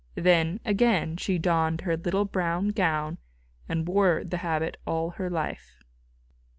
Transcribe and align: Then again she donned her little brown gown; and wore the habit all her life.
Then 0.15 0.59
again 0.65 1.15
she 1.17 1.37
donned 1.37 1.81
her 1.81 1.95
little 1.95 2.25
brown 2.25 2.69
gown; 2.69 3.19
and 3.69 3.87
wore 3.87 4.23
the 4.23 4.37
habit 4.37 4.77
all 4.83 5.11
her 5.11 5.29
life. 5.29 5.75